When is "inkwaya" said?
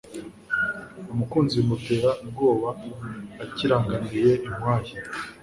4.47-4.95